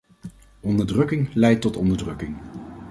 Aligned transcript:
Onderdrukking 0.59 1.33
leidt 1.33 1.61
tot 1.61 1.75
onderdrukking. 1.77 2.35